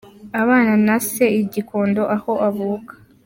Abana 0.41 0.73
na 0.85 0.97
se 1.09 1.25
i 1.39 1.41
Gikondo, 1.53 2.03
aho 2.15 2.31
avuka. 2.47 2.93